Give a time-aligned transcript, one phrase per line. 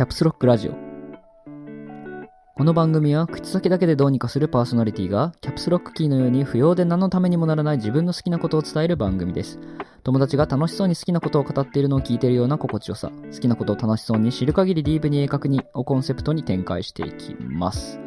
[0.00, 0.72] キャプスロックラジオ。
[2.56, 9.60] この番組は口先だけでどうにかするパーソナリティがキャプスロックキーのように不要で何のためにもならない自分の好きなことを伝える番組です。
[10.02, 18.00] 友達が楽しそうに好きなことを語っているのを聞いているような心地よさ、好きなことを楽しそうに知る限りディープに鋭角にをコンセプトに展開していきます。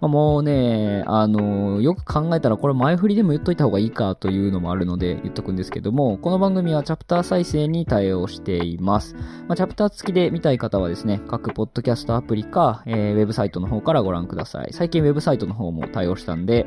[0.00, 9.14] まあ、もうね、あの、よく考えたらこれ前振りでも言っといた方がいいかというのもあるので言っとくんですけども、この番組はチャプター再生に対応しています。
[9.48, 14.68] まあ、チャプター付きで見たい方はですね、各ポッドキャストアプリか、えーウェブサイトの方からご覧ください。
[14.72, 16.66] 最近ウェブサイトの方も対応したんで、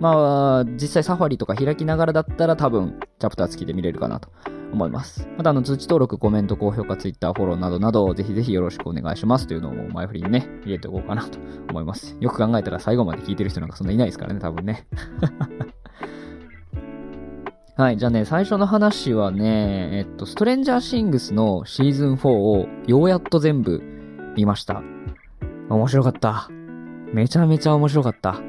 [0.00, 4.30] まあ、実際サファリとか開きながらだったら多分、チャプター付きで見れるかなと
[4.72, 5.28] 思います。
[5.36, 11.38] またあの通知登録、コメント、高評価、ツイッター、フォローなどなど、ぜひぜひよろしくお願いしますというのを前振りにね、入れておこうかなと
[11.70, 12.16] 思います。
[12.20, 14.86] よく考えたら最後まで聞いてる人なんかそんないないですからね、多分ね。
[17.76, 23.80] はい、じゃあね、最初の話はね、えっと、ストレンジャーシングスのシーズン4をようやっと全部
[24.36, 24.82] 見ました。
[25.70, 26.50] 面白かった。
[27.14, 28.40] めちゃめちゃ面白かった。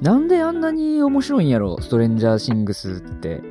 [0.00, 3.42] なんであんなに面白いんやろ、ストレンジャーシングスって。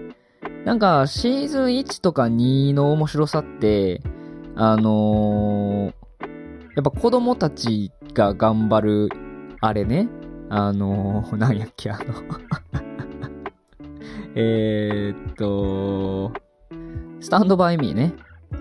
[0.68, 4.02] なんか、シーズン1とか2の面白さって、
[4.54, 5.98] あのー
[6.76, 9.10] やっぱ子供たちが頑張る、
[9.62, 10.10] あれね。
[10.50, 12.04] あのー なんやっけ、あの
[14.36, 16.34] えーっと、
[17.22, 18.14] スタンドバイミーね。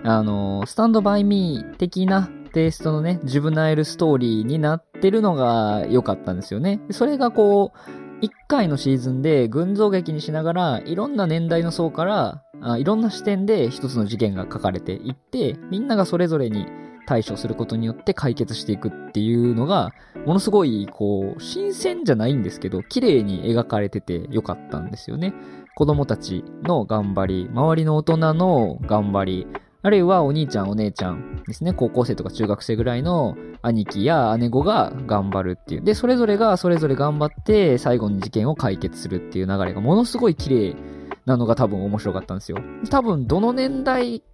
[0.04, 6.80] あのースタンドバイミー的なテイストのね、ジュブナイルストーリーになってるのが良かったんですよね。
[6.90, 16.66] それがこう、一回のシーズンで群像劇にしながら、いろんな年代の層から、あいろんな視点で一つの事件が書かれていって、みんながそれぞれに
[17.06, 19.90] 対処することによって解決していくっていうのが、
[20.24, 25.34] ものすごい、こう、新鮮じゃないんですけど、綺麗に描かれててよかったんですよね。
[25.76, 29.46] 子供たちの頑張り、周りの大人の頑張り、
[29.86, 35.80] あるいはお兄ちゃんお姉ちゃんですね、高校生とか中学生ぐらいの兄貴や姉子が頑張るっていう。
[35.80, 40.76] で、それぞれがそれぞれ頑張って最後に事件を解決するっていう流れがものすごい綺麗
[41.24, 42.58] なのが多分面白かったんですよ。
[42.90, 44.24] 多分どの年代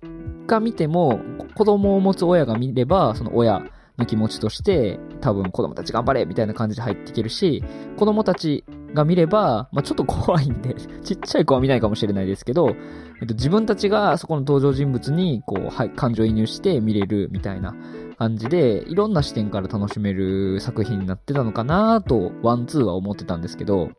[0.46, 1.20] が見ても、
[1.54, 3.62] 子供を持つ親が見れば、その親
[3.98, 7.62] の気持ちとして、多分子供たち頑張れみたいな感じで入っていけるし、
[7.98, 8.64] 子供たち
[8.94, 12.76] が見れば、まあ、ちょっと怖いんで、 ちっちゃい子は見ないかもしれないですけど、
[13.20, 17.74] えっと、自分たちがそこの登場人物に、こう、はい、感情移入して見れるみたいな
[18.18, 23.90] 感じで、いろんな視点から楽しめる作品になってたのかなと、 one、two は思ってたんですけど、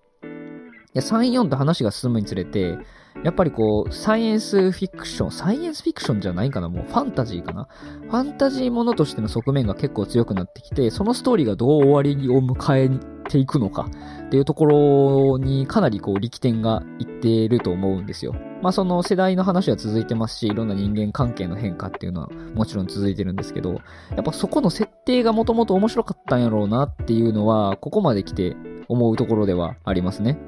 [0.96, 2.78] いや、3、4と話が進むにつれて、
[3.24, 7.68] やっぱりこう、サイエンスフィクション、サイエンスフィクションじゃないかなもうファンタジーかな？
[8.02, 12.90] ファンタジーものとしての側面が結構強くなってきて、そのストーリーがどう終わりを迎え
[13.30, 13.88] ていくのか
[14.34, 18.34] ていうところにかなりこう力点がいっていると思うんですよ。
[18.64, 23.74] まあその世代の話は続いてますし、いろんな人間関係の変化っていうのはもちろん続いてるんですけど、
[24.16, 28.58] やっぱそこの設定がもともと面白かったんやろうなっていうのは、ここまで来て
[28.88, 30.40] 思うところではありますね。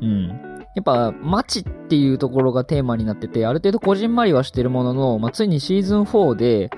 [0.00, 0.26] うん。
[0.74, 6.70] やっぱ街っていうところがテーマになってて、ある程度こじんまりはしてるものの、まあ、ついにシーズン4で、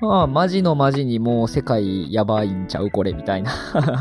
[0.00, 3.52] まあ、マジのマジにもう世界やばいんちゃうこれみたいな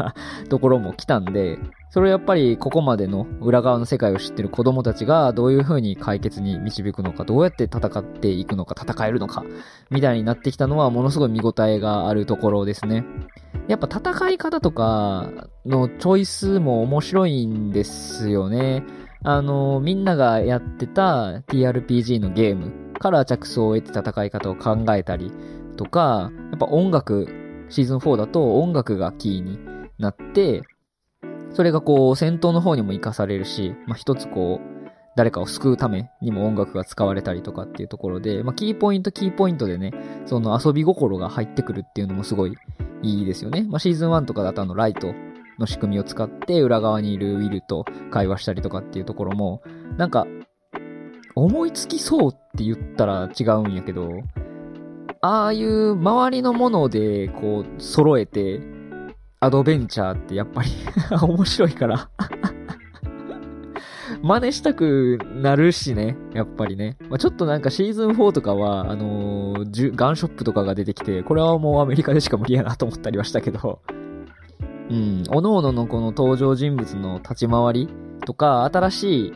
[0.47, 1.57] ところも来たんで、
[1.89, 9.43] それやっぱりここまでの裏側の世界を知ってる子供たちがどういう風に解決に導くのか、どうやって戦っていくのか、戦えるのか、
[9.89, 13.03] みたいになってきたのはものすごい見応えがあるところですね。
[13.67, 15.31] やっぱ戦い方とか
[15.65, 18.83] のチョイスも面白いんですよね。
[19.23, 25.31] あの、みんながやってた TRPG のゲームから着想を得て戦い方を考えたり
[25.77, 27.27] とか、やっぱ音楽、
[27.69, 29.59] シーズン4だと音楽がキーに
[29.97, 30.63] なって、
[31.51, 34.77] それがこう戦闘の方にも活かされるし、まあ、一つこう、
[35.15, 39.93] 誰かを救うためにも音楽が使われたりとかっていうところで、まあ、キーポイントキーポイントでね、
[40.25, 42.53] その遊び心が入ってくるっていうのもすごい
[43.01, 43.65] いいですよね。
[43.67, 45.13] まあ、シーズン1とかだとあのライト
[45.57, 49.61] の仕組みを使って裏側にいるウィルと会話したりとかっていうところも、
[49.97, 50.27] なんか、
[51.35, 54.09] 思いつきそうって言ったら違うんやけど、
[55.21, 58.61] ああいう周りのものでこう揃えて、
[59.39, 60.69] アドベンチャーってやっぱり
[61.21, 62.09] 面白いから
[64.21, 66.97] 真似したくなるしね、やっぱりね。
[67.09, 73.81] まあ、ちょっとなんかシーズン4とかは、あのーガンショップとかが出てきて、これはもうアメリカでしか無理やなと思ったりはしたけど、
[74.89, 77.89] うん、各々のこの登場人物の立ち回り
[78.25, 79.33] とか、新しい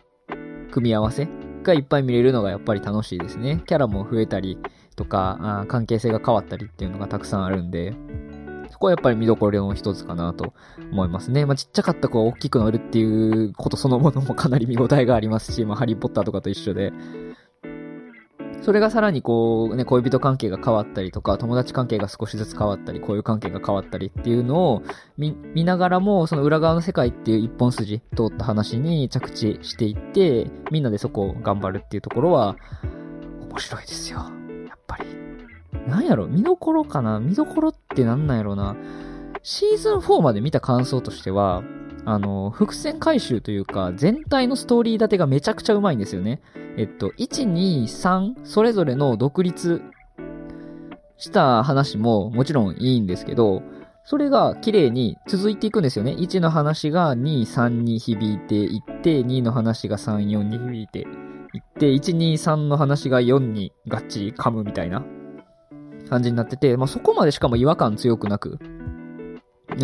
[0.72, 1.28] 組み合わせ
[1.64, 3.62] がいっぱい見れるのがやっぱり楽しいですね。
[3.68, 4.58] キャラも増えたり
[5.02, 7.96] とか、関係性が変わったりっていうのがたくさんあるんで、
[8.70, 10.54] そこはやっぱり見どころの一つかなと
[10.92, 11.46] 思いますね。
[11.48, 16.94] まあ、ちっちゃかった子が大きくなるっていうことそのものもかなり見応えがありますし、まあ、ハリーポッターとかと一緒で。
[18.62, 24.84] それがさらにこうね、恋人関係が変わったりとか、友達関係が少しずつ変わったり、こういう関係が変わったりっていうのを
[25.18, 32.56] 見、見ながらも、その裏側の世界っていう一本筋通った話に着地していって、みんなでそこを頑張るっていうところは、
[33.52, 34.41] 面白いですよ。
[34.98, 35.10] ぱり。
[35.88, 37.20] なんやろ見どころかな？
[37.20, 38.76] 見どころってなんなんやろな？
[39.44, 41.64] シーズン4まで見た感想としては、
[42.06, 46.42] あの、伏線回収というか、全体のストーリー立てがめちゃくちゃうまいんですよね。
[46.78, 49.82] えっと、1、2、3、それぞれの独立
[51.18, 53.64] した話ももちろんいいんですけど、
[54.04, 56.14] それが綺麗に続いていくんですよね。
[56.14, 61.08] 1の話が2、3に響いていって、2の話が3、4に響いて
[61.54, 65.04] 行って、1、2、3の話が4にガッチリ噛むみたいな
[66.10, 68.60] 感じになってて、まあ、そこまでしかも違和感強くなく、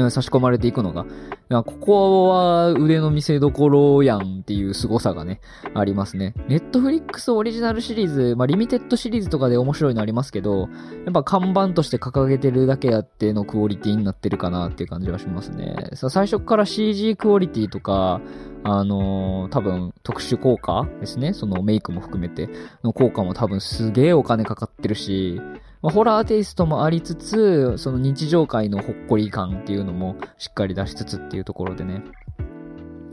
[0.10, 1.06] 差し込まれていくのが、
[1.50, 5.40] ここは腕の見せ所やんっていう凄さがね、
[5.74, 6.34] ありますね。
[6.48, 10.68] ネットフリックスオリジナルシリーズ、まあ、リミテッドシリーズとかで面白いのありますけど、や
[11.10, 15.76] っぱ看板として掲げてるだけあってのクオリティになってるかなっていう感じはしますね。
[15.94, 18.22] さ最初から CG クオリティとか、
[18.64, 21.34] あのー、多分特殊効果ですね。
[21.34, 22.50] そのメイクも含めて
[22.84, 25.40] の効果も多分すげえお金かかってるし、
[25.82, 32.04] まあ、ホラーテイストもありつつ、その日常界のほっこり感っていうのもしっかり出しつつっていうところでね、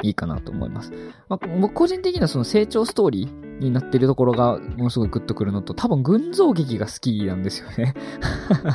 [0.02, 0.93] いいかなと思います。
[1.28, 7.94] まあ、僕個人的にはその成長ストーリーになってるところがものすごいグッとくるのと、多分群像劇が好きなんですよね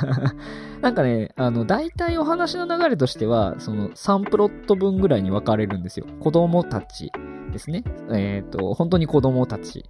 [0.81, 6.06] なんかね、あの、大体お話の流れとしては、その3プロット分ぐらいに分かれるんですよ。
[6.19, 7.12] 子供たち
[7.51, 7.83] ですね。
[8.12, 9.85] えっ、ー、と、本当に子供たち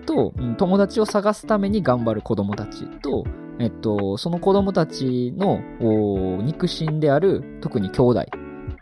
[0.00, 3.24] と、友達を探すために頑張る子供たちと、
[3.58, 5.60] えっと、その子供たちの
[6.42, 8.26] 肉親である、特に兄弟、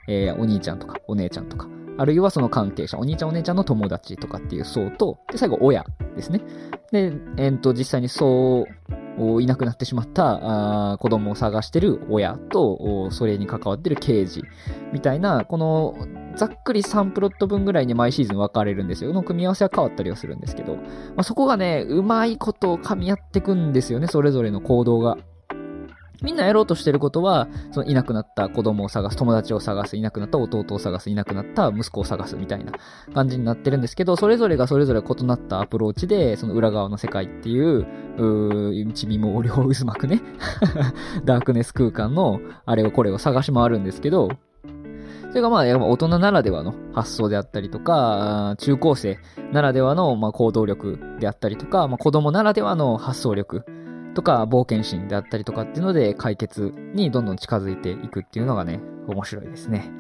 [0.09, 1.69] えー、お兄ちゃんとかお姉ちゃんとか、
[1.99, 5.85] あるいはその関係者、お兄ちゃんお姉ちゃんの友達とかっていう層と、で、最後親
[6.17, 6.41] ですね。
[6.93, 8.67] で、えっと、実際にそ
[9.19, 14.45] う、いなくなってしまったあ子供を探してる親と、それに関わってる刑事
[14.93, 15.97] みたいな、この
[16.37, 19.13] ざっくり3プロット分ぐらいに毎シーズン分かれるんですよ。
[19.13, 20.83] の組み合わせは変わったりはするんですけど、ま
[21.19, 25.19] あ、そこがね、うまいことを噛み合ってくんですよね、それぞれの行動が。
[26.23, 32.73] みんなやろうとしてることは、そのいなくなった子供を探す、友達を探す、いなくなった弟を探す、いなくなった息子を探すみたいな
[33.15, 37.87] 感じになってるんですけど、それぞれがそれぞれ異なったアプローチで、その裏側の世界っていう、
[38.19, 40.21] うー、一味も両渦巻くね。
[41.25, 44.29] ダークネス空間のあれをこれを探し回るんですけど、
[45.29, 49.19] それがまあ、大人ならではの発想であったりとか、中高生
[49.53, 53.65] ならではのまあ行動力であったりとか、まあ、子供ならではの発想力
[54.15, 59.91] とか冒険心であったりとかっていうので解決にどんどん近づいていくっていうのがね、面白いですね。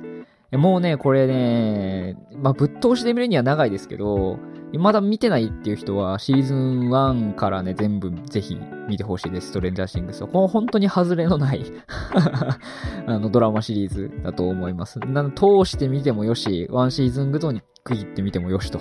[0.52, 4.38] もうね、これね、まあ、ぶっ通しで見るには長いですけど、
[4.72, 8.58] まだ見てないっていう人は、シーズン1からね、全部ぜひ
[8.88, 9.48] 見てほしいです。
[9.48, 10.28] ストレンジャーシングスは。
[10.28, 11.64] この本当に外れのない
[13.06, 14.98] あの、ドラマシリーズだと思います。
[15.00, 18.80] なの通して見てもよし、ワンシーズンごとに区切ってみてもよしと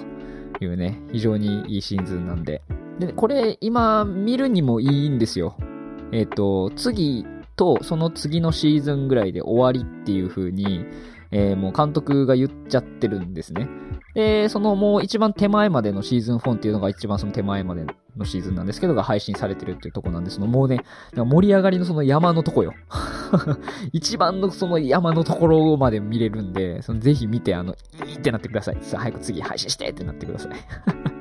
[0.62, 2.62] いうね、非常にいいシーズンなんで。
[3.00, 5.56] で、これ、今、見るにもいいんですよ。
[6.12, 10.86] えっ、ー、と、次と、その次のシーズンぐらいで終わりっていう風に、
[11.32, 13.68] えー、もう監督が言っちゃってるんですね。
[14.14, 17.86] で、そのもう一番手前までのシーズン4っていうのが一番その手前まで
[18.16, 20.80] のシーズンなんですけどが配信されてるっていうとこなんで、そのもうね、
[21.14, 22.74] 盛り上がりのその山のとこよ。
[23.92, 27.76] 一番のその山のところまで見れるんで、そのぜひ見て、あの、
[28.08, 28.78] いいってなってください。
[28.82, 30.52] さあ、早く次配信してってなってください。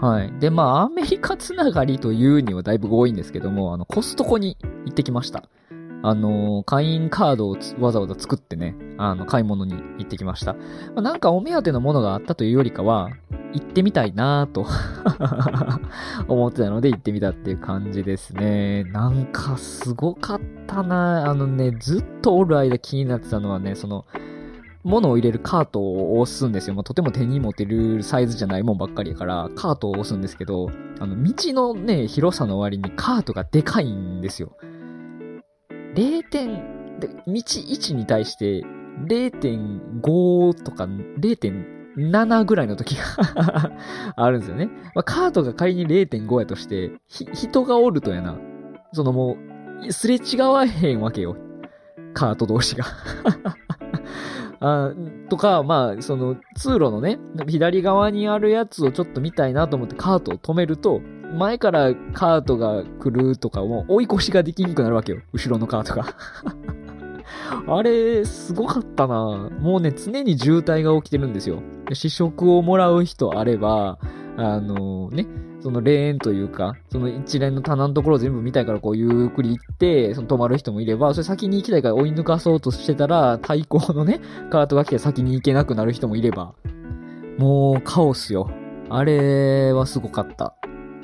[0.00, 0.32] はい。
[0.38, 5.44] で、まあ、アメリカつながりというにはだいぶ多いんですけども、あの、コストコに行ってきました。
[6.02, 10.54] あの、会員カードをわざわざ作ってね、あの、買い物に行ってきました。
[10.54, 10.60] ま
[10.96, 13.10] あ、なんかお目当てのものがあったというよりかは、
[13.52, 14.64] 行ってみたいなぁと
[16.32, 18.84] 思ってたので行ってみたっていう感じですね。
[18.84, 24.06] なんかすごかったなあのね、ずっとおる間気になってたのはね、その、
[24.82, 26.74] 物を入れるカートを押すんですよ。
[26.74, 34.56] もうとても手に持てるサイズじゃないもんばっかりやから、カートを押すんですけど、あの、道のね、広さの割にカートがでかいんですよ。
[35.94, 38.64] 0点、で、道1に対して
[39.06, 43.72] 0.5とか0.7ぐらいの時が
[44.16, 44.66] あるんですよね。
[44.94, 48.38] まあ、カートが仮に0.5やとして、ひ、人がおるとやな。
[48.92, 49.36] そのも
[49.86, 51.36] う、すれ違わへんわけよ。
[52.12, 52.84] カート同士が
[54.60, 54.92] あ
[55.30, 61.00] とか、まあ、その、通路のね、左側にあるやつをちょっと見たいなと思ってカートを止めると、
[61.34, 65.20] 前からカートが来るとかも追い越しができにくくなるわけよ。
[65.32, 66.14] 後ろのカートが
[67.74, 71.62] あれ、すごかったなもうね、常に渋滞が起きてるんですよ。
[71.92, 73.98] 試食をもらう人あれば、
[74.42, 75.26] あのね、
[75.60, 84.20] そのレーンというか、その一連の棚のところを全部見たいからこうゆっくり行って、その止まる人もいれば、それ先に行きたいから追い抜かそうとしてたら、対向のね、
[84.50, 86.54] カートが来て先に行けなくなる人もいれば、
[87.36, 88.50] もうカオスよ。
[88.88, 90.54] あれはすごかった。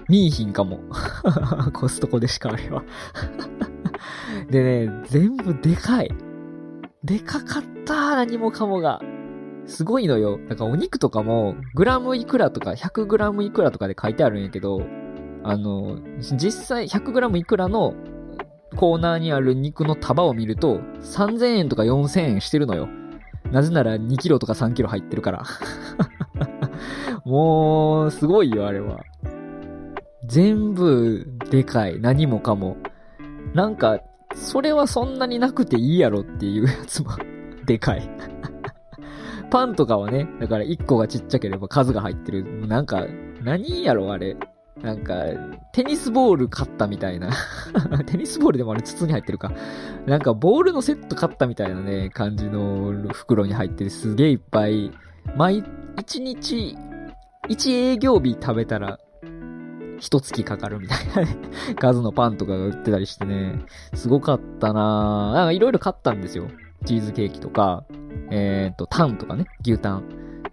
[0.09, 0.81] 見ーひんかも。
[1.75, 2.85] コストコでしかあれは
[4.50, 6.11] でね、全部でかい。
[7.05, 9.00] でかかった何もかもが。
[9.66, 10.38] すごいのよ。
[10.49, 14.82] だかお肉とかも、グラムいくらとか、100グラムいくらとかで書いてあるんやけど、
[15.42, 17.94] あの、実際100グラムいくらの
[18.76, 22.88] コーナーにある肉の束を見ると、3000円とか4000円してるのよ。
[23.50, 25.44] なぜなら2キロとか3キロ入ってるから。
[27.25, 29.00] もう、すごいよ、あれは。
[30.26, 32.00] 全部、でかい。
[32.00, 32.76] 何もかも。
[33.54, 34.00] なんか、
[34.35, 37.11] それはそんなになくていいやろっていうやつも
[37.64, 38.08] でかい
[39.50, 42.67] パンとかはね、だから1個がちっちゃければ数が入ってる。
[42.67, 43.07] なんか、
[43.43, 44.37] 何やろあれ。
[44.83, 45.15] なんか、
[45.73, 47.31] テニスボール買ったみたいな
[48.07, 49.53] テニスボールでもあれ筒に入ってるか。
[50.07, 53.91] なんか、ボールのセット買ったみたいなね、感じの袋に入ってる。
[53.91, 54.91] すげえいっぱい。
[55.37, 55.62] 毎、
[55.97, 56.76] 1日、
[57.49, 58.99] 1営業日食べたら、
[59.99, 61.38] 一月かかるみたいなね
[61.81, 65.35] 数のパンとかが売ってたりしてね、すごかったなぁ。
[65.35, 66.49] なんかいろいろ買ったんですよ。
[66.85, 67.85] チーズケーキとか、
[68.30, 70.04] えっ、ー、と、タンとかね、牛タン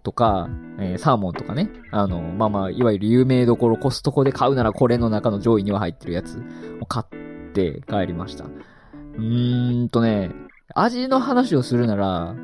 [0.04, 0.50] とか、
[0.80, 1.70] えー、サーモンとかね。
[1.92, 6.42] あの、まあまあ、いわゆる有名どころコストコで買うならこれの中の上位には入ってるやつ
[6.82, 8.46] を買って帰りました。
[8.46, 10.32] うーんとね、
[10.76, 12.36] 味の話をするなら、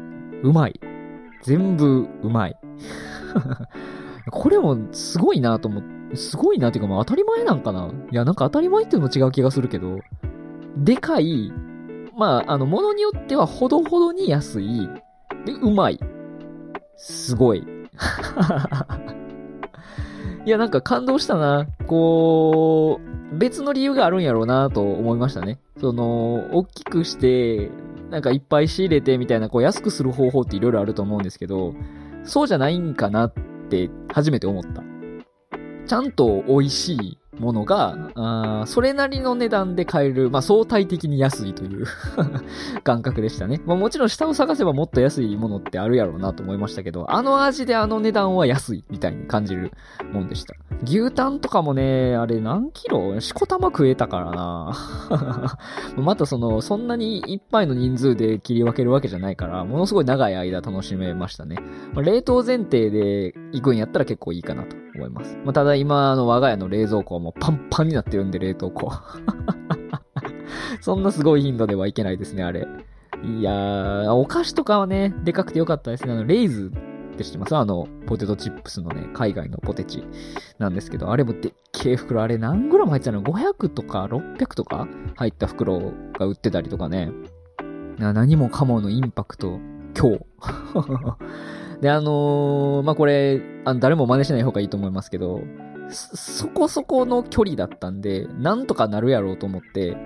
[0.44, 0.80] うまい。
[1.44, 2.58] 全部うまい。
[4.32, 10.00] これもすごいなと思って、すごいなっていうかもう当たり前なんかないや、なんか当たり前っていうのも違う気がするけど、
[10.78, 11.52] でかい、
[12.20, 14.90] まあ、あの、ものによってはほどほどに安い、
[15.46, 15.98] で、うまい。
[16.98, 17.60] すごい。
[20.46, 21.66] いや、なんか感動したな。
[21.88, 23.00] こ
[23.34, 25.62] う、別の理由があるんやろうなと思いましたね。
[25.80, 27.72] その、大きくして、
[28.10, 31.74] なんかいっぱい仕入れてみたいな、こう安くする方法っていろいろあると思うんですけど、
[32.26, 33.34] そうじゃないんかなっ
[33.70, 34.84] て初めて思った。
[35.88, 41.86] ちゃんと美味しいものが、あそれなりの値段で買える、まあ、相対的に安いという
[42.84, 43.62] 感覚でしたね。
[43.66, 49.72] まあ、もちろん下を探せばもっと安いものってあるやろうなと思いましたけど、あの味であの値段は安いみたいに感じる
[50.12, 50.54] もんでした。
[50.84, 53.20] 牛タンとかもね、あれ何キロ？
[53.20, 55.58] しこたま食えたからな
[55.98, 61.58] またその、そんなにいっぱいの人数で切り分けるわけじゃないから、ものすごい長い間楽しめましたね。
[61.94, 65.38] まあ、冷凍前提で行くんやったら結構いいかなと思います。
[65.44, 68.92] まあ、ただ今、の我が家の冷蔵庫はもうパンパンになってるんで、冷凍庫。
[70.82, 72.68] そんなすごい頻度ではいけないですね、あれ。
[73.24, 76.14] いやー、お菓子とかはね、でかくてよかったですね。
[76.14, 76.72] あの、レイズ
[77.14, 77.56] って知ってます？
[77.56, 80.06] あの、ポテトチップスのね、海外のポテチ
[80.58, 87.12] なんですけど、あれもでっけえ袋、あれ何グラム入ってたの ?500 とか600とか入った袋が売ってたりとかね。
[87.98, 89.60] 何もかものインパクト、
[90.00, 90.26] 今日。
[91.82, 95.42] で、あのー、まあ、これ、あの、誰も真似しない方がいいと思いますけど、
[95.92, 99.98] そこそこの距離だったんで、なんとかなるやろうと思って、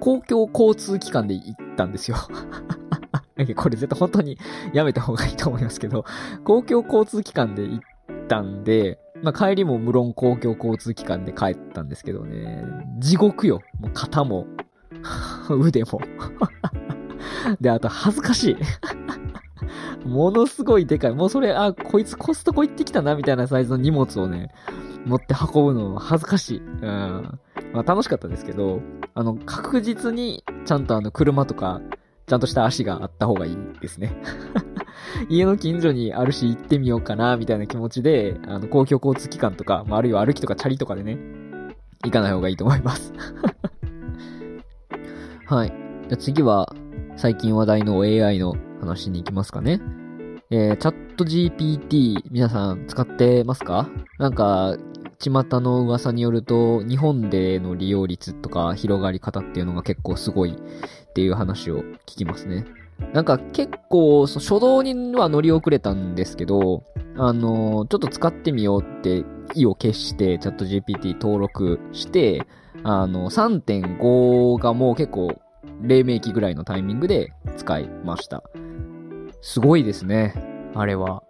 [0.00, 2.16] 公共交通機関で行ったんですよ。
[3.56, 4.38] これ絶対本当に
[4.72, 6.04] やめた方がいいと思いますけど、
[6.44, 12.64] 公共交通機関で行ったんで、まあ、帰りも無論公共交通機関で帰ったんですけどね、
[12.98, 13.60] 地獄よ。
[13.80, 14.46] もう肩も、
[15.50, 16.00] 腕も。
[17.60, 18.56] で、あと恥ずかしい。
[20.04, 21.12] ものすごいでかい。
[21.12, 24.50] もうそれ、あ、こいつコストコ行ってきたな、みたいなサイズの荷物をね、
[25.04, 26.58] 持って運ぶの恥ずかしい。
[26.58, 27.38] うん。
[27.72, 28.80] まあ楽しかったですけど、
[29.14, 31.80] あの、確実に、ちゃんとあの、車とか、
[32.26, 34.16] ちゃんとした足があった方がいいですね。
[35.28, 41.18] 家の近所にあるし行ってみようかな、みたいな気持ちで、あの、公共交通機関とか、まあ、あるいは歩きとかチャリとかでね、
[42.04, 43.12] 行かない方がいいと思います
[45.46, 45.72] はい。
[46.08, 46.74] じゃ次は、
[47.16, 49.80] 最近話題の AI の話に行きますかね。
[50.50, 53.88] えー、チャット GPT、皆さん使ってますか？
[54.18, 54.76] なんか、
[55.20, 62.66] 巷の噂によると、日本での利用率とか広がり方っていうのが結構すごいっていう話を聞きますね。
[63.12, 66.82] なんか結構、初動には乗り遅れたんですけど、
[67.16, 69.24] あのー、ちょっと使ってみようって
[69.54, 72.46] 意を決してチャット GPT 登録して、
[72.82, 75.40] あの、3.5がもう結構、
[75.80, 78.42] 黎明期ぐらいのタイミングで使いました。
[79.42, 80.34] すごいですね。
[80.74, 81.22] あれは。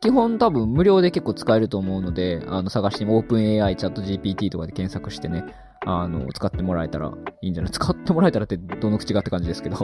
[0.00, 5.44] 基本多分無料で結構使えると思うので、あの、探しても OpenAI、チャット GPT とかで検索してね、
[5.84, 7.72] あの、使ってもらえたらいいんじゃない？
[7.72, 9.76] 使ってもらえたらってどの口がって感じですけど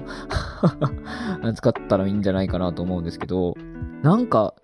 [1.55, 3.55] 使ったらいいんじゃないかなと思うんですけど、
[4.03, 4.55] なんか、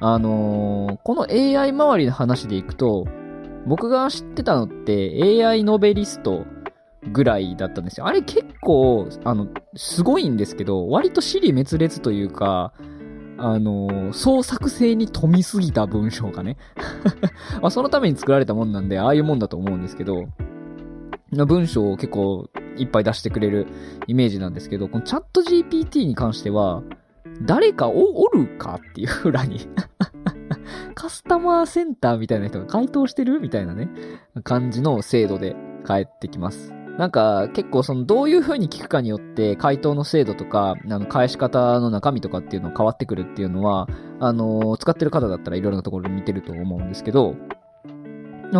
[0.00, 3.06] あのー、この AI 周りの話でいくと、
[3.66, 6.44] 僕が知ってたのって AI ノベリスト
[7.06, 8.06] ぐらいだったんですよ。
[8.06, 12.72] あれ結構、あの、すごいんですけど、割と尻滅裂というか、
[13.38, 16.56] あの、創作性に富みすぎた文章がね。
[17.62, 20.28] まあ、そのために作られたもんなんで、ああいうもんだと思うんですけど、
[21.46, 23.66] 文章を結構いっぱい出してくれる
[24.06, 26.82] イメージなんですけど、このチャット GPT に関しては、
[27.42, 29.60] 誰かお、おるかっていう裏に
[30.94, 33.88] カスタマーセンターみたいな人が回答してるみたいなね、
[34.42, 36.77] 感じの制度で返ってきます。
[36.98, 43.88] なんか結構そのどういう風に聞くかによって回答の精度とか、あの返し方の中身とかっていうの変わってくるっていうのは、
[44.18, 47.36] あの使ってる方だったらいろいろなところで見てると思うんですけど、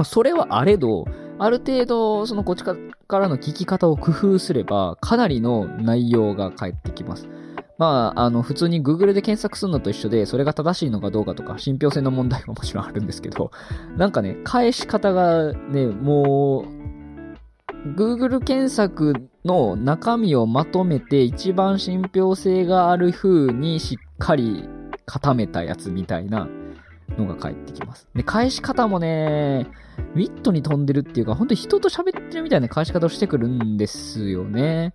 [0.04, 1.04] それはあれど、
[1.40, 2.76] ある程度そのこっちか
[3.18, 7.28] らの聞き方を工夫すれば、かなりの内容が返ってきます。
[7.76, 13.52] まあ、あの、普通に Google で検索するのと一緒で、それが正しいのかどうかとか、信憑性の問題はもちろんあるんですけど、
[13.96, 16.77] なんかね、返し方がね、もう、
[17.96, 19.14] Google 検索
[19.44, 24.68] の中身をまとめて一番信憑性がある風にしっかり
[25.06, 26.48] 固めたやつみたいな
[27.16, 28.08] のが返ってきます。
[28.14, 29.66] で、返し方もね、
[30.14, 34.94] ウィットに飛んでるっていうか、本当に人と喋ってるみたいな返し方をしてくるんですよね。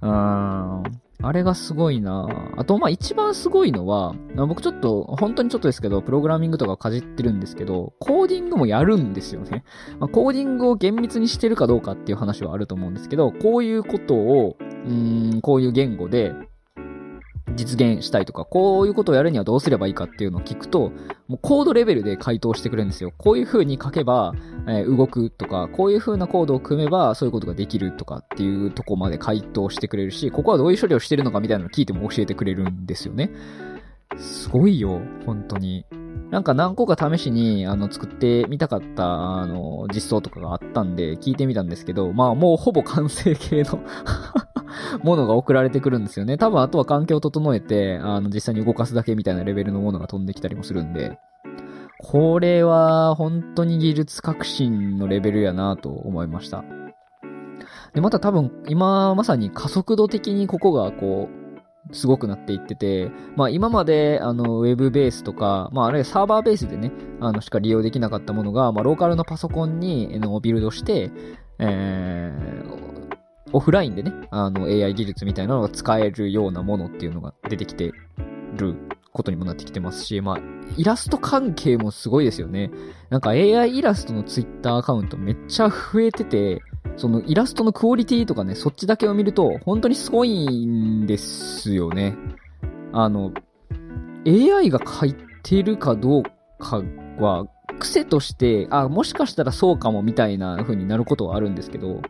[0.00, 1.03] うーん。
[1.26, 9.64] あれがすごいなあと、まあ一番すごいのは、僕ちょっと、本当にちょっとですけど、プログラミングとかかじってるんですけど、コーディングもやるんですよね。
[9.98, 16.34] まあ、コーディングを厳密にしてるかどうかっていう話はあると思うんですけど、こういうことを、うん、こういう言語で、
[17.56, 20.92] 実現したいとか、こういうことをやるにはどうすればいいかっていうのを聞くと、
[21.28, 23.12] もうコードレベルで回答してくれるんですよ。
[23.16, 24.34] こういう風に書けば、
[24.66, 33.30] えー、動くとか、こういう風なコードを組めばそういうことができるとかっていうとこまで回答してくれるし、ここはどういう処理をしてるのかみたいなのを聞いても教えてくれるんですよね。
[34.16, 35.84] すごいよ、本当に。
[36.30, 39.04] なんか何個か試しに、あの、作ってみたかった、
[39.40, 43.80] あの、実装とかがあったんで、聞いてみたんですけど、まあもうほぼ完成形の
[45.02, 46.38] ものが送られてくるんですよね。
[46.38, 51.18] 多分あとは環境を整えて、あの、実際に動かすだけみたいなレベルのものが飛んできたりもするんで、
[51.98, 56.64] これは本当に技術革新のレベルやなと思いました。
[57.94, 61.44] で、また多分今まさに加速度的にここがこう、
[61.92, 71.10] すごくなっていってて、まあ今まであのウェブベースとか、まああるいはサーバーベースでね、あのしか利用できなかったものが、まあローカルのパソコンにのビルドして、
[71.58, 73.04] えー、
[73.54, 77.92] オフラインでね、あの AI 技術みたいなのが使えるようなものっていうのが出てきて
[78.56, 78.76] る
[79.12, 80.38] ことにもなってきてますし、まあ、
[80.76, 82.72] イラスト関係もすごいですよね。
[83.10, 86.62] なんか AI イラストの Twitter アカウントめっちゃ増えてて、
[86.96, 92.16] そのイラストのクオリティとかね、そっちだけを見ると、本当にすごいんですよね。
[92.92, 93.32] あの、
[94.26, 95.14] AI が書い
[95.44, 96.22] てるかどう
[96.58, 96.82] か
[97.20, 97.46] は、
[97.78, 102.02] 癖として、あ、もしかしたらそうかもみたいな風になることはあるんですけど、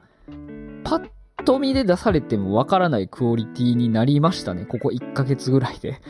[0.85, 1.09] パッ
[1.45, 4.65] と見で出されてもわからないクオリティになりましたね。
[4.65, 6.01] ここ1ヶ月ぐらいで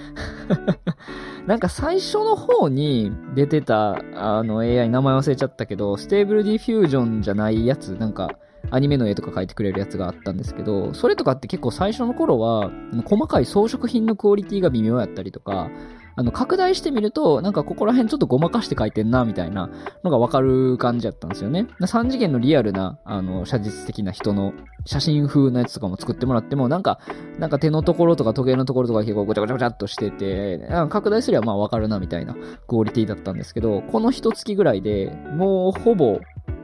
[1.47, 8.31] なんか最初の方に出てた、あの AI 名前忘れちゃったけど、 Stable Diffusion じゃないやつ、なんか、
[8.70, 12.70] アニメの絵とか描いてくれるやつがあったんですけど、それとかって結構最初の頃は、
[13.05, 15.70] 細かい装飾品のクオリティが微妙やったりとか、
[16.16, 19.70] あの、拡大してみると、なんかここら辺ちょっとごまかして書いてんな、みたいな
[20.03, 21.66] のがわかる感じだったんですよね。
[21.81, 24.53] 3次元のリアルな、あの、写実的な人の
[24.87, 27.00] 写真風のやつとかも作ってもらっても、なんか、
[27.38, 32.35] なんか手のところとか時計のところとか結構ごちゃごちゃごちゃっとしてて、拡大すればまあわかるな、みたいな
[32.68, 36.20] クオリティだったんですけど、この一月ぐらいでもうほぼ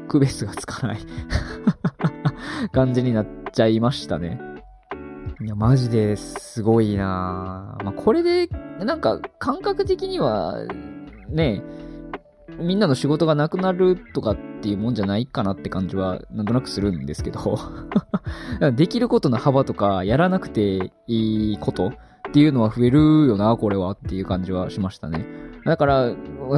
[0.09, 0.99] 区別がつかない
[2.73, 4.50] 感じになっちゃいましたね。
[5.43, 8.49] いや、マジですごいなまあ、これで、
[8.79, 10.67] なんか、感覚的には、
[11.31, 11.63] ね、
[12.59, 17.59] みんなの仕事がなくなるとかっていうもんじゃないかなって感じは、なんとなくするんですけど
[18.77, 21.93] できることの幅とか、やらなくていいことっ
[22.33, 25.25] ていうのは増えるよな、これはっていう感じはしましたね。
[25.65, 26.15] だから、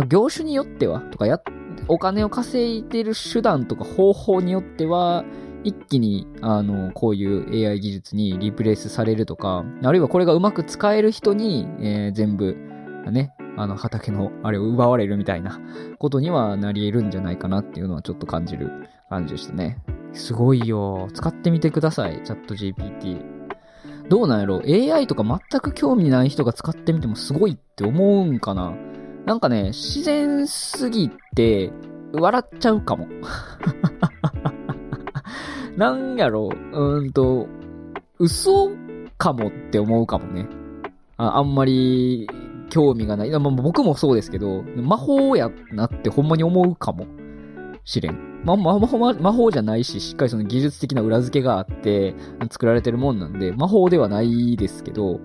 [0.09, 1.41] 業種によっては、とかや、
[1.87, 5.25] お金を稼いでる手段とか方法によっては、
[5.65, 12.57] 一気に、あの、こういう AI 技術にリプレイスされるとか、あるいはこれがうまく使える人に、えー、全部、
[13.11, 15.61] ね、あの、畑のあれを奪われるみたいな
[15.99, 18.71] ことにはなり得るんじゃないかなっていうのはちょっと感じる
[19.09, 19.79] 感じでしたね。
[20.13, 21.09] すごいよ。
[21.15, 22.23] 使ってみてください。
[22.25, 23.33] チャット GPT。
[24.09, 28.75] どうなんやろ ?AI とか全く興味ない人が使ってみてもすごいって思うんかな
[29.27, 31.73] なんかね、自然すぎて、
[32.13, 33.07] 笑っちゃうかも。
[35.77, 36.51] なんやろ？
[36.73, 37.47] う、うんと、
[38.19, 38.71] 嘘
[39.19, 40.47] かもって思うかもね。
[41.17, 42.29] ああんまり
[42.71, 43.31] 興味がない。
[43.31, 47.07] まあ、僕もそうですけど、魔法やなってほんまに思うかも
[47.85, 48.43] しれん。
[48.45, 52.15] ま、ま、魔法、魔法じゃないし、しっかりその技術的な裏付けがあって、
[52.51, 55.21] 作られてるもんなんで、魔法ではないですけど、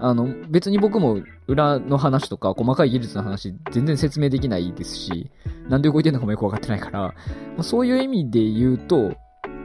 [0.00, 5.30] あの、別に僕も裏の話とか細かい技術の話全然説明できないですし、
[5.68, 7.14] なんで動いてんのかもよくわかってないから、ま
[7.58, 9.14] あ、そういう意味で言うと、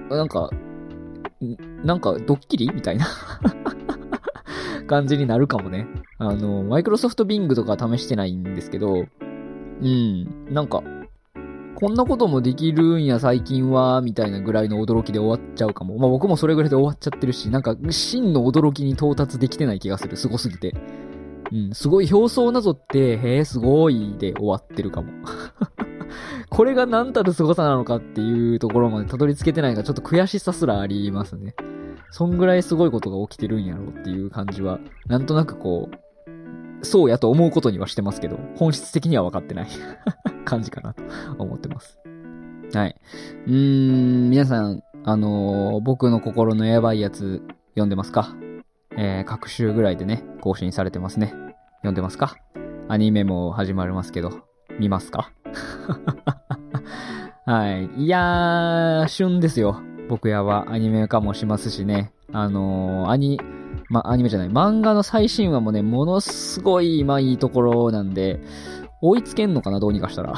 [0.10, 0.50] なんか、
[1.84, 2.70] なんかドッキリ？
[2.74, 3.08] みたいな
[4.88, 5.88] 感じになるかもね。
[6.18, 9.06] あの、マイクロソフトビングとか試してないんですけど、
[9.82, 10.84] うん、なんか、
[11.76, 15.98] こんなこともできるんや最近は、みたいなぐらいの驚きで終わっちゃうかも。
[15.98, 20.18] まあ僕もそれぐらいで終わっちゃってるし、なんか真の驚きに到達できてない気がする。
[20.18, 20.76] すごすぎて。
[21.52, 25.14] うん、すごい表層なぞって、へえ、すごいで終わってるかも。
[26.50, 31.56] これが何たる凄さなのかっていうところまでたどり着けてないがちょっと悔しさすらありますね。
[32.12, 35.90] そんぐらいすごいことが起きてるんやろうっていう感じは、なんとなくこ
[36.82, 39.68] う、そうやと思うことにはしてますけど、本質的には分かってない
[40.46, 41.04] 感じかなと
[41.38, 42.00] 思ってます。
[42.74, 42.96] はい。
[43.46, 43.54] うー
[44.28, 47.42] ん、皆さん、あのー、僕の心のやばいやつ
[47.74, 48.36] 読んでますか？
[48.98, 51.34] えー、各週ぐらいでね、更新されてますね。
[51.78, 52.36] 読んでますか？
[52.88, 54.32] アニメも始まりますけど、
[54.80, 55.32] 見ますか？
[57.46, 58.04] はい。
[58.04, 59.82] いやー、旬ですよ。
[60.08, 62.12] 僕やはアニメ化もしますしね。
[62.32, 63.40] あのー、アニ、
[63.90, 68.40] ま、アニメじゃない、漫画の最新話もね、ものすごい、まあいいところなんで、
[69.02, 70.34] 追いつけんのかな、どうにかしたら。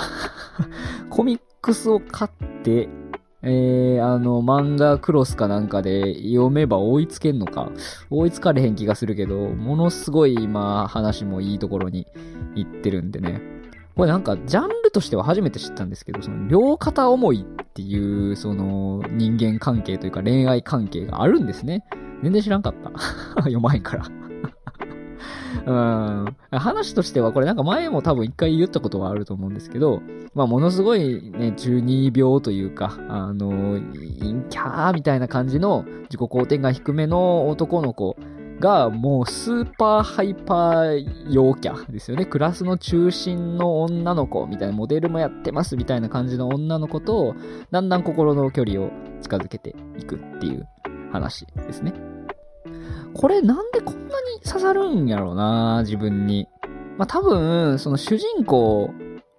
[1.10, 2.90] コミックスを買って、
[3.44, 7.72] えー、あの、漫画クロスかなんかで読めば追いつけんのか。
[8.12, 12.06] 追いつかれへん気がするけど、ものすごい、まあ、話もいいところに
[12.56, 13.42] 行ってるんでね。
[14.02, 21.86] これなんか、ジャンルとしては初めて知ったんですけど、その、両肩思いっていう、その、人間関係というか恋愛関係があるんですね。
[22.24, 22.90] 全然知らんかった。
[23.44, 24.06] 読まへんから。
[25.68, 25.72] う
[26.26, 26.36] ん。
[26.50, 30.02] 話としては、これなんか前も多分一回言ったことはあると思うんですけど、
[30.34, 38.18] まあものすごいね、中二病というか、あの、陰キャーみたいな感じの自己肯定感低めの男の子
[38.62, 42.26] がもうスーパーハイパー陽キャですよね。
[42.26, 47.36] クラスの中心の女の子みたいな、モデルもやってますみたいな感じの女の子と、
[47.72, 48.90] だんだん心の距離を
[49.22, 50.66] 近づけていくっていう
[51.12, 51.94] 話ですね。
[53.14, 56.48] これなんでこんなに刺さるんやろうな、自分に。
[56.98, 58.92] まあ、多分、その主人公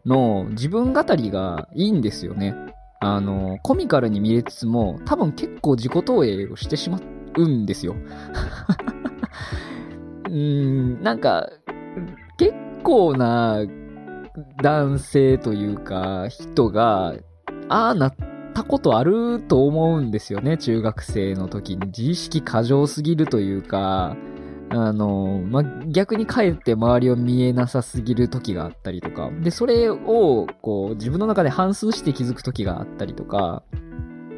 [0.05, 2.55] の自分語りがいいんですよね。
[3.01, 7.01] あの、コミカルに見えつつも、多分結構自己投影をしてしま
[7.37, 7.95] うんですよ。
[10.27, 11.49] うーん、なんか、
[12.39, 13.65] 結構な
[14.63, 17.15] 男性というか、人が、
[17.69, 18.15] ああなっ
[18.55, 21.87] たことあると思うんですよね、中学生の時に。
[21.87, 24.17] 自意識過剰すぎるというか、
[24.71, 33.63] あの、ま逆にかえって周りを見えなさすぎる時があったりとか、で、それを、こう、自分の中で反数して気づく時があったりとか、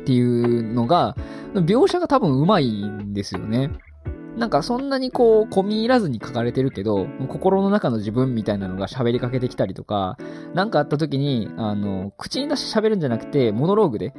[0.03, 1.17] っていうのが、
[1.55, 3.71] 描写が多分上手いんですよね。
[4.37, 10.19] なんかそんなにこう、込み入らずに書かれてるけど、心の中の自分みたいなのが喋りかけてきたりとか、
[10.55, 14.13] なんかあった時に、あの、口に出して喋るんじゃなくて、モノローグで、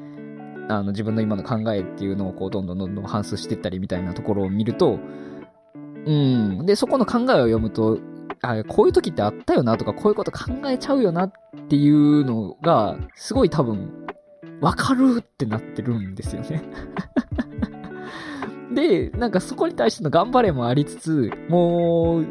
[0.70, 5.00] あの、自分の今の考えっていうのをこう、どんどんどんどん反数していったりみたいなところを見ると、
[6.06, 6.66] うん。
[6.66, 8.00] で、そこの考えを読むと、
[8.42, 11.32] あ、こういう時ってあったよなとか、こういうこと考えちゃうよなっ
[11.68, 13.92] ていうのが、すごい多分、
[14.62, 16.62] わかるってなってるんですよね
[18.76, 22.26] で、なんかそこに対しての頑張れもありつつ、もう、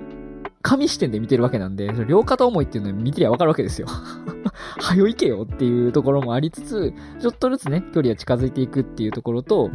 [0.63, 3.87] 神視点で見てるわけなんで、両肩思いっていうのを見てりゃわかるわけですよ。
[4.81, 9.71] はよ行けよっていうところもありつつ、ちょっとずつね、距離が近づいていくっていうところと、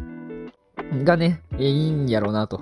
[1.04, 2.62] がね、いいんやろうなと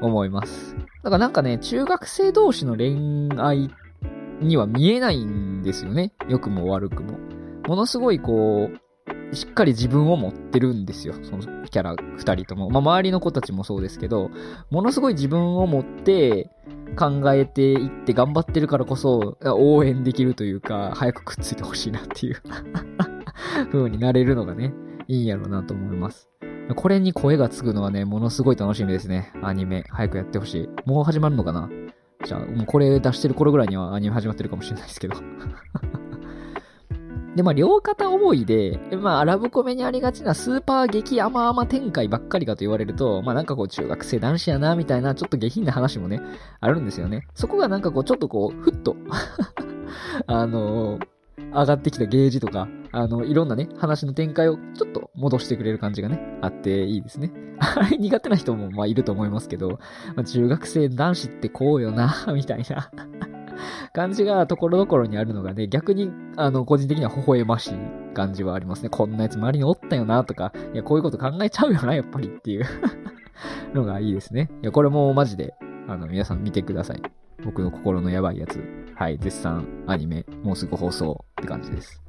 [0.00, 0.76] 思います。
[1.02, 3.70] だからなんかね、中学生同士の恋愛
[4.40, 6.12] には見えないんですよね。
[6.28, 7.18] 良くも悪くも。
[7.68, 8.78] ものすごいこう、
[9.32, 11.14] しっかり自分を持ってるんですよ。
[11.22, 12.70] そのキャラ二人とも。
[12.70, 14.30] まあ、周りの子たちもそうですけど、
[14.70, 16.50] ものすごい自分を持って
[16.96, 22.42] 考えていって頑張ってるからこそ応援できるというか、早くくっついてほしいなっていう
[23.72, 24.74] 風になれるのがね、
[25.08, 26.28] いいんやろうなと思います。
[26.76, 29.32] これに声がつくのはね、ものすごい楽しみですね。
[29.42, 29.84] アニメ。
[29.88, 30.68] 早くやってほしい。
[30.88, 31.68] もう始まるのかな？
[32.24, 35.16] じゃあ、もうこれ出してる頃ぐらいにはアニメ始まってるかもしれないですけど
[37.36, 46.20] で、まあ、両肩思いで、まあ、ラブコメにありがちなスーパー激甘々展開ばっかりかと言われると、まあ、なんかこう、中学生男子やな、みたいな、ちょっと下品な話もね、
[46.60, 47.26] あるんですよね。
[47.34, 48.96] そこがなんかこう、ちょっとこう、ふっと
[50.26, 51.06] あのー、
[51.52, 57.32] 上がってきたゲージとか、あの、いろんなね、話の展開をちょっと戻してくれる感じがね、あっていいですね。
[57.58, 59.78] あ れ苦手な人もまあいると思いますけど、
[60.14, 62.90] まあ、中学生男子ってこうよな、みたいな
[63.92, 67.74] 感じがところどころにあるのがね、逆に、あの、個人的には微笑ましい
[68.14, 68.88] 感じはありますね。
[68.88, 72.64] こんなやつ周りにおったよな、とか、いや、こういうこと考えちゃうよな、やっぱりっていう
[73.74, 74.50] のがいいですね。
[74.62, 75.54] いや、これもマジで、
[75.88, 77.02] あの、皆さん見てください。
[77.44, 78.62] 僕の心のやばいやつ。
[78.94, 82.02] はい、絶賛アニメ、もうすぐ放送って感じです。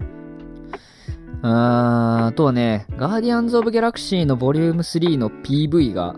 [1.42, 6.16] あー、あとはね、ガーディアンズ・オブ・ギャラクシーのボリューム3の PV が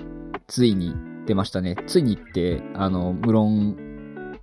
[0.48, 0.94] ついに
[1.26, 1.76] 出ましたね。
[1.88, 3.76] ついにって、あの、無論、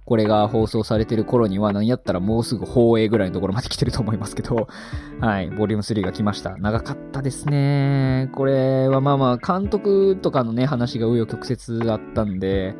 [0.04, 4.66] これが放送されてる頃には何やったらもうすぐ放映ぐらいのところまで来てると思いますけど、
[5.20, 6.56] はい、ボリューム3が来ました。
[6.56, 8.28] 長かったですね。
[8.34, 12.74] これはまあまあ、監督とかのね、話が紆余曲折あったんで、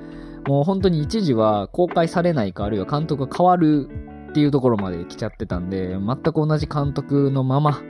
[0.48, 3.88] もう本当に一時は公開されないか、あるいは監督が変わる
[4.30, 7.80] っていうところまで来ちゃってたんで、全く同じ監督のまま、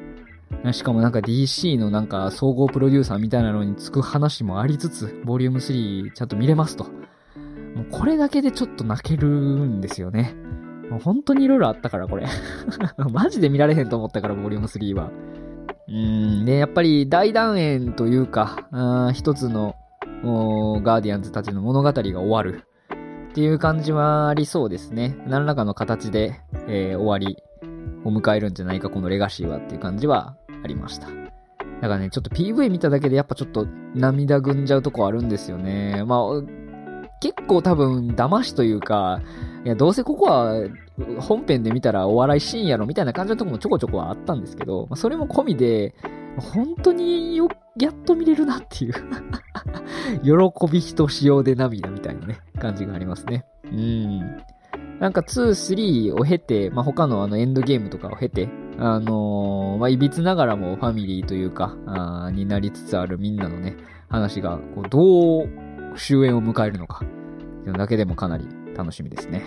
[0.72, 6.86] しかもなんか DC のなんか総合プロデューサーみたいなのにつく話もありつつ、ボリューム3ちゃんと見れますと。
[7.74, 10.34] もうこれだけでちょっと泣けるんですよね。
[10.90, 12.26] もう本当に色々あったから、これ。
[13.12, 15.10] マジで見られへんと思ったから、ボリューム3は。
[15.88, 19.74] うん、で、やっぱり大団円というか、あ一つの
[20.22, 22.62] ガーディアンズたちの物語が終わる
[23.30, 25.16] っていう感じはありそうですね。
[25.26, 27.36] 何らかの形で、えー、終わり
[28.04, 31.08] を迎えるんじゃないか、このレガシーはっていう感じはありました。
[31.08, 36.04] だからね、ちょっと PV 見ただけでやっぱちょっと涙ぐんじゃうとこあるんですよね。
[36.06, 36.20] まあ、
[37.22, 39.22] 結構多分騙しというか、
[39.64, 40.54] いや、どうせここは
[41.20, 45.94] 本編で見たらお笑いシーンやろみたいな感じのとこもちょこちょこはあったんですけど、まあ、それも込みで、
[46.36, 48.94] 本当によ、やっと見れるなっていう
[50.24, 53.44] 喜びひとしおで涙みたいなね、感じがありますね。
[53.66, 54.18] うん。
[54.98, 63.76] なんか2、3を経て、まあ、他のあのエンドゲームとかを経て、あのー、まあ、いびつながらもファミリーというか、あになりつつあるみんなのね、
[64.08, 67.08] 話が、こう、どう終焉を迎えるのか、とい
[67.68, 69.42] うのだけでもかなり楽しみですね。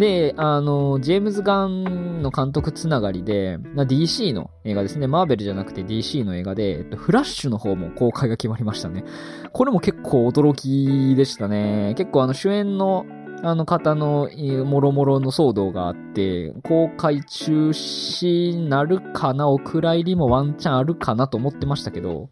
[0.00, 5.06] で、あの、ジェームズ・ガンの監督つながりで、DC の映画ですね。
[5.06, 9.04] マーベルじゃなくて DC の映画で、フラッシュの方も公開が決まりましたね。
[9.52, 11.92] これも結構驚きでしたね。
[11.98, 13.04] 結構あの主演の
[13.42, 14.28] あの方の
[14.66, 22.30] もろもろの騒動があって、公開中止なるかな、お蔵入りもワンチャンあるかなと思ってましたけど、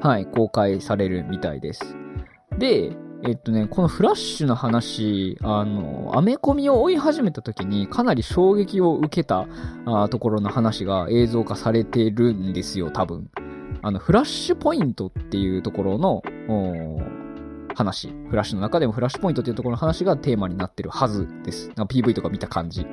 [0.00, 1.96] はい、公開されるみたいです。
[2.58, 9.46] で、えっとね、このフラッシュの話、あの、アメコミを追い始めた時にかなり衝撃を受けた
[9.86, 13.30] あところの話が映像化されてるんですよ、多分。
[13.82, 16.22] あの、フラッシュポイントっていうところの、
[17.74, 18.08] 話。
[18.28, 21.70] フラッシュの中でもフラッシュポイントっていうところの話がテーマになってるはずです。
[21.70, 22.86] PV とか見た感じ。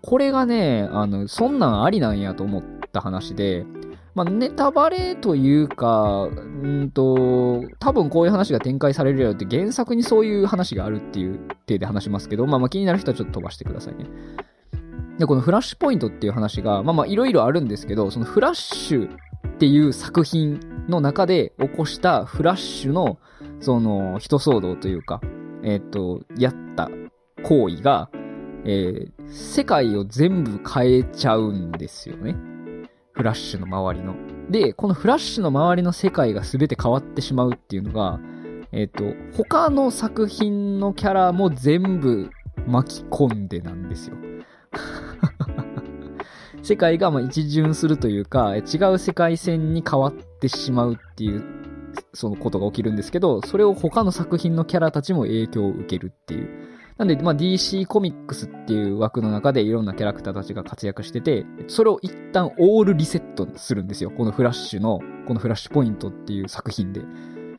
[0.00, 2.62] これがね、あの、そんなんありなんやと思っ
[2.92, 3.64] た話で、
[4.14, 14.06] まあ、ネタバレというか、うんと、多分こういう話が展開されるよって原作にそういう話があるっていう体で話しますけど、まあまあ気になる人はちょっと飛ばしてくださいね。
[15.18, 23.18] で、このフラッシュポイントっていう話が、まあまあいろいろあるんですけど、そのフラッシュっていう作品の中で起こしたフラッシュの、
[23.60, 25.20] その、人騒動というか、
[25.62, 26.90] えっ、ー、と、やった
[27.44, 28.10] 行為が、
[28.64, 32.36] えー、世界を全部変えちゃうんですよね。
[33.12, 34.14] フラッシュの周りの。
[34.50, 38.20] で、このフラッシュの周りの世界が全て変わってしまうっていうのが、
[38.72, 42.30] えっ、ー、と、他の作品のキャラも全部
[42.66, 44.16] 巻き込んでなんですよ。
[46.62, 48.60] 世界がま一巡するというか、違
[48.92, 51.42] う世界線に変わってしまうっていう、
[52.14, 56.48] そのことが起きるんですけど、それを他の作品のキャラたちも影響を受けるっていう。
[56.98, 64.10] なんで、まあ、DC コミックスっていう枠の中でいろんなキャラクターたちが活躍してて、それを一旦オールリセットするんですよ。
[64.10, 67.00] このフラッシュの、このフラッシュポイントっていう作品で。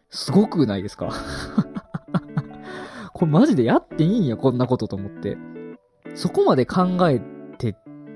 [0.10, 1.10] すごくないですか？
[3.14, 5.38] これマジでやっていいんや、こんなことと思って。
[6.16, 7.20] そこまで考え
[7.58, 7.76] て、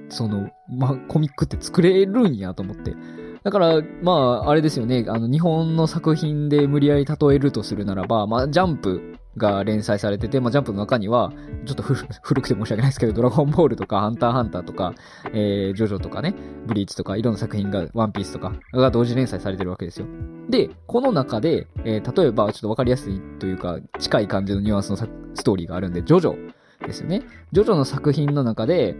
[0.09, 2.95] その、まあ、コミックって作れるんやと思って。
[3.43, 4.11] だから、ま
[4.45, 5.05] あ、あれですよね。
[5.07, 11.31] あの、日本の作品で無理やり例えるとするならば、まあ、ジャンプが連載されてて、まあ、ジャンプの中には、
[11.65, 11.83] ちょっと
[12.21, 14.93] 古くて申し訳ないですけど、ドラゴンボールとか、ハンターハンターとか、
[15.33, 20.07] えー、ジョジョとかね、ブリーチとか、いろんな作品が、ワンピースとか、が同時連載されてるわけですよ。
[20.49, 25.07] で、この中で、えー、例えば、ちょっとわかりやすいというか、近い感じのニュアンスのス
[25.43, 26.35] トーリーがあるんで、ジョジョ
[26.85, 27.23] ですよね。
[27.51, 28.95] ジョジョの作品の中で、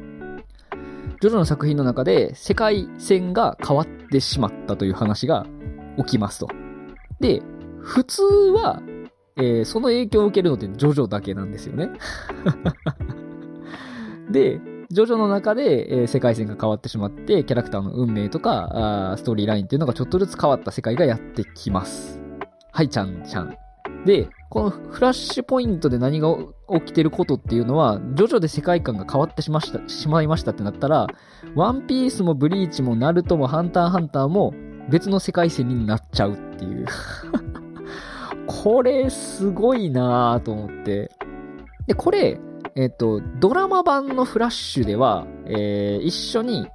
[1.19, 5.47] ジョジョの作品の中で世界線が変わってしまったという話が
[5.97, 6.47] 起きますと。
[7.19, 7.41] で、
[7.81, 8.81] 普通は
[9.37, 11.89] えー、その影響を受けるのってジョジョだけなんですよね。
[14.31, 22.19] で、ジョジョの中で、えー、世界線が変わってしまって、キャラクターの運命とか、あストーリーラインっていうのがちょっとずつ変わった世界がやってきます。
[22.71, 23.55] はい、ちゃんちゃん。
[24.05, 26.35] で、このフラッシュポイントで何が
[26.79, 31.07] 起きてることっていうのは、ジョジョで世界観が変わってしました、しまいましたってなったら、
[31.55, 34.53] ワンピースもブリーチもナルトもハンターハンターも
[34.89, 36.85] 別の世界線になっちゃうっていう
[38.47, 41.11] これ、すごいなぁと思って。
[41.85, 42.39] で、これ、
[42.75, 46.67] えっ、と、ドラマ版のフラッシュでは、えー、一緒に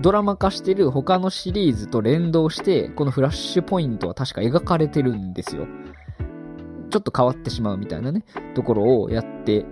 [0.00, 5.66] ドラマ化してる他のシリーズと連動して、このフラッシュポイントは確か描かれてるんですよ。
[6.90, 9.66] ちょっと変わってしまうみたいなね、ところをやって、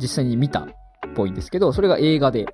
[0.00, 0.66] 実際に見たっ
[1.14, 2.46] ぽいんですけど、それが映画で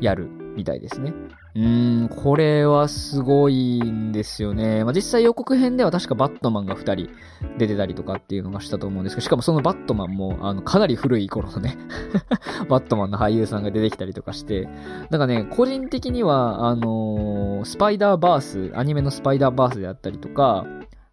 [0.00, 1.14] やるみたいですね。
[1.56, 4.82] うーん、これはすごいんですよね。
[4.82, 7.10] まあ、実際予告編では確かバットマンが2人
[7.58, 11.78] 出てたりとかっていうのがしたと思うんですけど、しかもそのバットマンも、あの、かなり古い頃のね
[12.68, 14.68] バットマンの俳優さんが出てきたりとかして、
[15.10, 20.66] なんかね、個人的には、あのー、スパイダーバース、アニメのスパイダーバースであったりとか、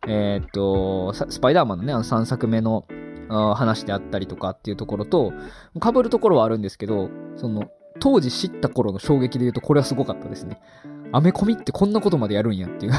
[0.07, 2.85] えー、っと、スパイダーマンのね、あの3作目の
[3.29, 5.33] 話であったりとかっていうところと、
[5.79, 7.65] 被るところはあるんですけど、その、
[8.01, 10.59] 当時知った頃の衝撃で言うとこれはすごかったですね。
[11.13, 12.93] アメコミってこんなことまでやるんやっていう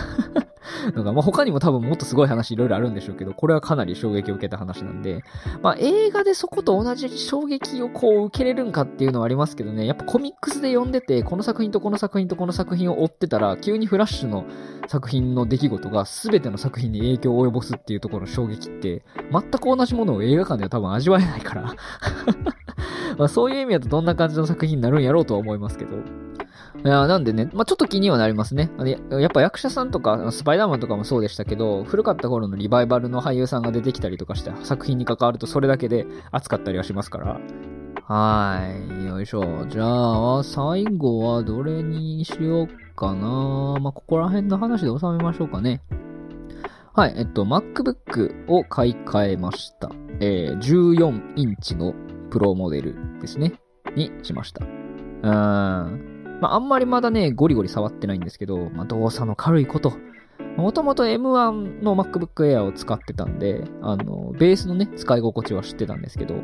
[0.94, 5.22] のが、まあ、他にも多分もっとすごい話いろいろあるんでしょうけど、これはかなり衝撃を受けた話なんで、
[5.62, 14.44] まあ、映画でそこと同じ衝撃をこう受けれるんかっていうのはありますけどね、やっぱコミックスで読んでて、この作品とこの作品とこの作品を追ってたら、急にフラッシュの
[14.88, 21.74] 作品の出来事が全ての作品に影響を及ぼすっていうところの衝撃って、全く同じものを映画館では多分味わえないから。
[23.18, 25.96] まそういう意味だとどんな感じの作品になるんやろうとは思いますけど。
[26.84, 28.70] いや、なんでね、まあちょっと気にはなりますね。
[29.10, 37.40] やっぱ役者さんとか、スパイダーマンとかもそうでしたけど、古かった頃のリバイバルの俳優さんが出てきたりとかして、作品に関わるとそれだけで熱かったりはしますから。
[38.04, 38.60] は
[39.00, 39.06] い。
[39.06, 39.66] よいしょ。
[39.68, 43.78] じゃあ、最後はどれにしようかな。
[43.80, 45.82] まあ、ここら辺の話で収めましょうかね。
[46.94, 47.14] はい。
[47.16, 49.90] えっと、MacBook を買い替えました。
[50.20, 51.94] えー、14インチの
[52.30, 53.54] プロモデルですね。
[53.94, 54.64] にしました。
[54.64, 56.11] うーん。
[56.42, 59.92] まあ、あんまりまだね、ゴリゴリ触ってないんですけど、まあ、動作の軽いこと。
[60.56, 66.34] もともと M1 の MacBook Air を使ってたんで、あの、ベースのね、使い心地は知ってたんですけど、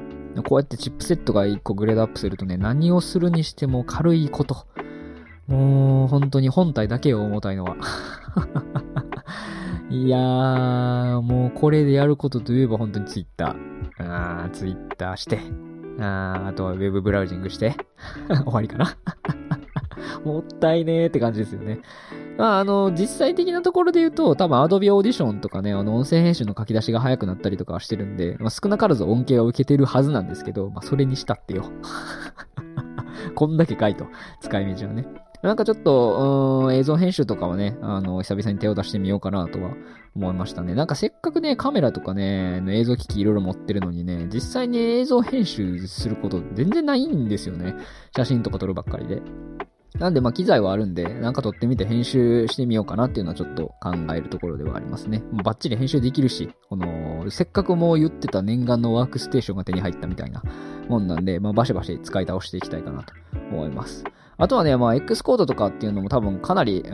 [0.44, 4.68] こうやってチップセットが1個グレードアップするとね、何をするにしても軽いこと。
[5.48, 7.74] もう、本当に本体だけを重たいのは。
[9.90, 13.56] いやー、もうこれでやることといえば本当に Twitter。
[13.98, 15.40] あー、Twitter して、
[15.98, 17.74] あーあとはウェブブラウジングして
[18.30, 18.96] 終わりかな
[20.24, 21.80] もったいねーって感じですよね。
[22.36, 31.64] まあ、あの、実際的なところで言うと、多分 Adobe Audition とかね、あの、音声編集の書き出しが早くなったりとかはしてるんで、まあ、少なからず恩恵は受けてるはずなんですけど、まあ、それにしたってよ。
[33.34, 34.06] こんだけかいと。
[34.40, 35.06] 使い道はね。
[35.42, 39.70] なんかちょっと、うん、映像編集とかはね、あの、久々に手を出してみようかなとは
[40.16, 40.74] 思いましたね。
[40.74, 47.76] なんかせっかくね、カメラとかね、映像機器いろいろ持ってるのにね、実際に映像編集すること全然ないんですよね。
[48.16, 49.22] 写真とか撮るばっかりで。
[49.98, 55.18] なんで、まあ、機材はあるんで、なんか撮ってみて編集してみようかなっていうのはちょっと考えるところではありますね。
[55.32, 60.42] もうバッチリ編集できるし、この、せっかくもう言ってた念願のワークステーションが手に入ったみたいな
[60.88, 63.12] もんなんで、まあ、バシバシ使い倒していきたいかなと
[63.50, 64.04] 思います。
[64.40, 66.84] あとはね、まあ、X コードとかっていうのも多分かなり、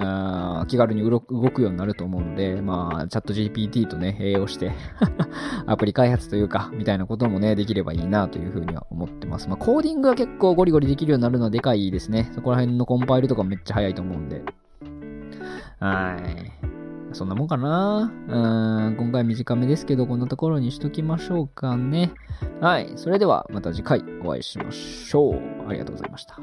[0.67, 4.73] 気軽に動くようになると思うので、まあ、チャット GPT とね、併用して
[5.67, 9.49] アプリ開発というか、みたいなこともね、できればいいなというふうには思ってます。
[9.51, 12.31] まあ、コーディングは結構ゴリゴリできるようになるのはでかいですね。
[12.35, 14.43] そこら辺のコンパイルとかめっちゃ早いと思うんで。
[15.81, 17.15] はい。
[17.15, 22.13] そんなもんかなうん、今回短めですけど、こんなところにしときましょうかね。
[22.61, 22.93] はい。
[22.97, 25.35] それでは、また次回お会いしましょう。
[25.69, 26.41] ありがとうございました。